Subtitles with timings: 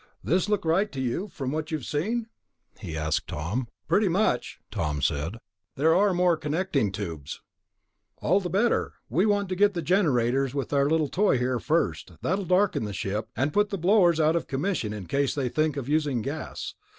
[0.23, 2.25] "This look right to you, from what you've seen?"
[2.79, 3.67] he asked Tom.
[3.87, 5.37] "Pretty much," Tom said.
[5.75, 7.39] "There are more connecting tubes."
[8.17, 8.93] "All the better.
[9.09, 12.13] We want to get the generators with our little toy here first.
[12.23, 15.77] That'll darken the ship, and put the blowers out of commission in case they think
[15.77, 16.73] of using gas.